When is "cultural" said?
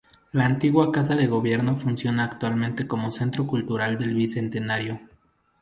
3.45-3.99